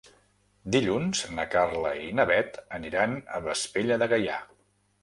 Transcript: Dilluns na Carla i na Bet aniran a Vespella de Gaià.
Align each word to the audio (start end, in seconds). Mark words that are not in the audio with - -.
Dilluns 0.75 1.21
na 1.39 1.45
Carla 1.57 1.93
i 2.07 2.09
na 2.21 2.27
Bet 2.33 2.59
aniran 2.81 3.15
a 3.39 3.45
Vespella 3.51 4.01
de 4.05 4.11
Gaià. 4.17 4.43